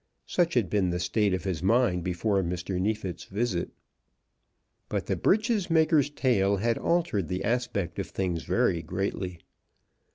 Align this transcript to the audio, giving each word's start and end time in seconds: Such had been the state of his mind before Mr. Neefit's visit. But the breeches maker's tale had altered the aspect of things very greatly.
Such 0.25 0.55
had 0.55 0.67
been 0.67 0.89
the 0.89 0.99
state 0.99 1.31
of 1.31 1.43
his 1.43 1.61
mind 1.61 2.03
before 2.03 2.41
Mr. 2.41 2.81
Neefit's 2.81 3.25
visit. 3.25 3.69
But 4.89 5.05
the 5.05 5.15
breeches 5.15 5.69
maker's 5.69 6.09
tale 6.09 6.57
had 6.57 6.79
altered 6.79 7.27
the 7.27 7.43
aspect 7.43 7.99
of 7.99 8.07
things 8.09 8.41
very 8.43 8.81
greatly. 8.81 9.37